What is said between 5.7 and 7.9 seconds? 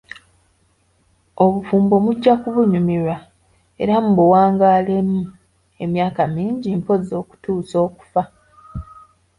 emyaka mingi mpozzi okutuusa